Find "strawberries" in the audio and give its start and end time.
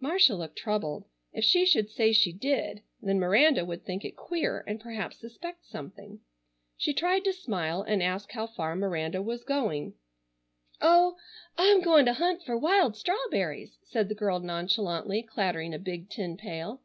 12.98-13.78